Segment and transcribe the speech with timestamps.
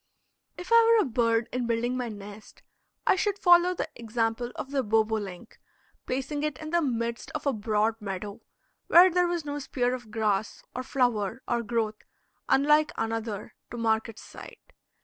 [0.57, 2.63] If I were a bird, in building my nest
[3.05, 5.59] I should follow the example of the bobolink,
[6.07, 8.41] placing it in the midst of a broad meadow,
[8.87, 12.03] where there was no spear of grass, or flower or growth
[12.49, 14.73] unlike another to mark its site.